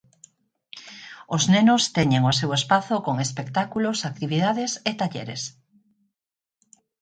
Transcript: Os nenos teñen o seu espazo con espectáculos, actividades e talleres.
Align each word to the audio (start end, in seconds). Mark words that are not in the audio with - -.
Os 1.35 1.43
nenos 1.53 1.83
teñen 1.97 2.23
o 2.31 2.33
seu 2.39 2.51
espazo 2.59 2.95
con 3.05 3.15
espectáculos, 3.25 3.97
actividades 4.11 4.71
e 4.89 4.91
talleres. 5.01 5.41